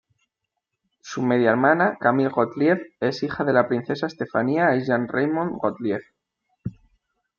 Su 1.03 1.21
media 1.21 1.51
hermana, 1.51 1.95
Camille 1.99 2.29
Gottlieb, 2.31 2.95
es 2.99 3.21
hija 3.21 3.43
de 3.43 3.53
la 3.53 3.67
Princesa 3.67 4.07
Estefanía 4.07 4.75
y 4.75 4.83
Jean-Raymond 4.83 5.57
Gottlieb. 5.61 6.01